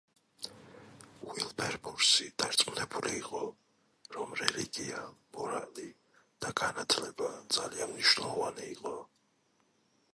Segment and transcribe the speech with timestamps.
[1.33, 3.41] უილბერფორსი დარწმუნებული იყო,
[4.15, 5.03] რომ რელიგია,
[5.37, 5.85] მორალი
[6.45, 8.95] და განათლება ძალიან მნიშვნელოვანი იყო.